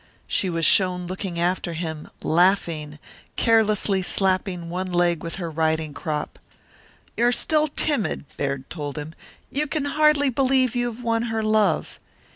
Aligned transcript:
She 0.25 0.49
was 0.49 0.65
shown 0.65 1.05
looking 1.05 1.39
after 1.39 1.73
him, 1.73 2.09
laughing, 2.23 2.97
carelessly 3.35 4.01
slapping 4.01 4.67
one 4.67 4.91
leg 4.91 5.21
with 5.21 5.35
her 5.35 5.51
riding 5.51 5.93
crop. 5.93 6.39
"You're 7.15 7.31
still 7.31 7.67
timid," 7.67 8.25
Baird 8.35 8.67
told 8.71 8.97
him. 8.97 9.13
"You 9.51 9.67
can 9.67 9.85
hardly 9.85 10.31
believe 10.31 10.75
you 10.75 10.91
have 10.91 11.03
won 11.03 11.21
her 11.29 11.43
love." 11.43 11.99